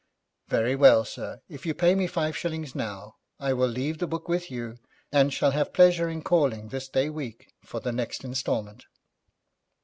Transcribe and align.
'Very 0.47 0.75
well, 0.75 1.05
sir, 1.05 1.43
if 1.47 1.63
you 1.63 1.75
pay 1.75 1.93
me 1.93 2.07
five 2.07 2.35
shillings 2.35 2.73
now, 2.73 3.17
I 3.39 3.53
will 3.53 3.67
leave 3.67 3.99
the 3.99 4.07
book 4.07 4.27
with 4.27 4.49
you, 4.49 4.77
and 5.11 5.31
shall 5.31 5.51
have 5.51 5.73
pleasure 5.73 6.09
in 6.09 6.23
calling 6.23 6.69
this 6.69 6.87
day 6.89 7.11
week 7.11 7.53
for 7.63 7.79
the 7.79 7.91
next 7.91 8.23
instalment.' 8.23 8.87